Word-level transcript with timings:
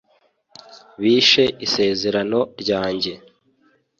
bishe 1.01 1.43
Isezerano 1.65 2.39
ryanjye 2.61 3.13